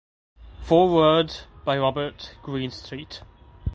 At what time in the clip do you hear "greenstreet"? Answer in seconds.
2.41-3.21